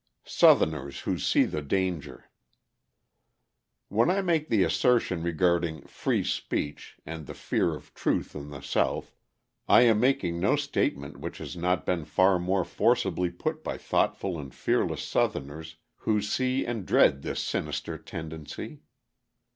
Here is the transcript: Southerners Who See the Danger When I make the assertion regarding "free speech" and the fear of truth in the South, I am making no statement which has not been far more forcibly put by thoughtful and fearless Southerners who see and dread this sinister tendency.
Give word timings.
Southerners 0.25 1.01
Who 1.01 1.19
See 1.19 1.43
the 1.43 1.61
Danger 1.61 2.31
When 3.87 4.09
I 4.09 4.23
make 4.23 4.49
the 4.49 4.63
assertion 4.63 5.21
regarding 5.21 5.83
"free 5.85 6.23
speech" 6.23 6.97
and 7.05 7.27
the 7.27 7.35
fear 7.35 7.75
of 7.75 7.93
truth 7.93 8.35
in 8.35 8.49
the 8.49 8.61
South, 8.61 9.13
I 9.67 9.81
am 9.81 9.99
making 9.99 10.39
no 10.39 10.55
statement 10.55 11.17
which 11.17 11.37
has 11.37 11.55
not 11.55 11.85
been 11.85 12.05
far 12.05 12.39
more 12.39 12.65
forcibly 12.65 13.29
put 13.29 13.63
by 13.63 13.77
thoughtful 13.77 14.39
and 14.39 14.51
fearless 14.51 15.03
Southerners 15.03 15.77
who 15.97 16.19
see 16.19 16.65
and 16.65 16.87
dread 16.87 17.21
this 17.21 17.39
sinister 17.39 17.99
tendency. 17.99 18.79